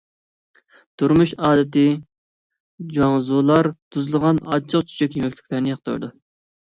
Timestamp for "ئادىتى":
1.49-1.83